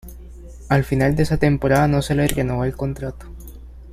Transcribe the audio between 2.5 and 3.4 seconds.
el contrato.